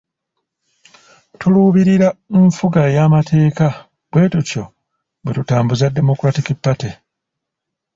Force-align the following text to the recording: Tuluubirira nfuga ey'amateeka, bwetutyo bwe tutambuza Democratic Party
Tuluubirira 1.39 2.07
nfuga 2.43 2.79
ey'amateeka, 2.89 3.67
bwetutyo 4.11 4.63
bwe 5.23 5.31
tutambuza 5.37 5.93
Democratic 5.97 6.47
Party 6.63 6.89